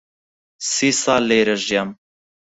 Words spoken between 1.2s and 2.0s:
لێرە ژیام.